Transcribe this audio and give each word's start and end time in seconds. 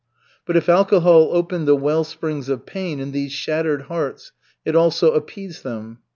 But 0.47 0.57
if 0.57 0.67
alcohol 0.67 1.29
opened 1.31 1.67
the 1.67 1.75
well 1.75 2.03
springs 2.03 2.49
of 2.49 2.65
pain 2.65 2.99
in 2.99 3.11
these 3.11 3.31
shattered 3.31 3.83
hearts, 3.83 4.31
it 4.65 4.75
also 4.75 5.11
appeased 5.11 5.63
them. 5.63 5.99